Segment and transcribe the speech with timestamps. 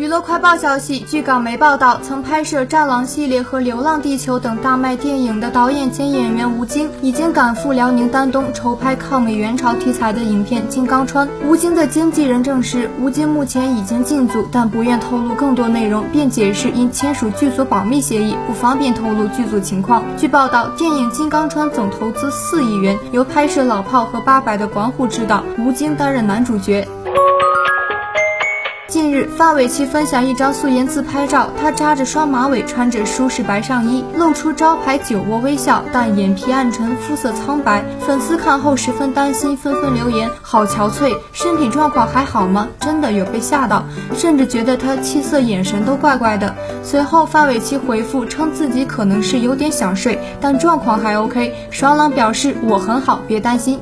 [0.00, 11.28] 娱乐快报消息，据港媒报道，曾拍摄《战狼》系列和《流浪地球》等大卖电影的导演兼演员吴京，已经赶赴辽宁丹东筹拍抗美援朝题材的影片《金刚川》。
[11.44, 20.02] 吴京的经纪人证实，吴京目前已经进组，但不愿透露更多内容，并解释因签署剧组保密协议，不方便透露剧组情况。
[20.16, 26.88] 据报道，电影《金刚川》总投资四亿元，由拍摄《老炮》和《八佰》的管虎执导，吴京担任男主角。
[28.90, 37.84] 近日，范玮琪分享一张素颜自拍照，她扎着双马尾，穿着舒适白上衣，露出招牌酒窝微笑，但眼皮暗沉，肤色苍白。
[38.04, 46.52] 粉丝看后十分担心，纷纷留言：“好憔悴，身体状况还好吗？”真的有被吓到，甚至觉得她气色、眼神都怪怪的。
[46.82, 51.54] 随后，范玮琪回复称自己可能是有点想睡，但状况还 OK。
[51.70, 53.78] 爽朗表示：“我很好，别担心。”